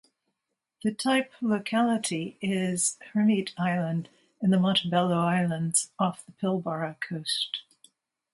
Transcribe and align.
The 0.83 0.91
type 0.95 1.31
locality 1.41 2.35
is 2.41 2.97
Hermite 3.13 3.53
Island 3.55 4.09
in 4.41 4.49
the 4.49 4.57
Montebello 4.59 5.15
Islands 5.15 5.91
off 5.99 6.25
the 6.25 6.31
Pilbara 6.31 6.99
coast. 6.99 7.61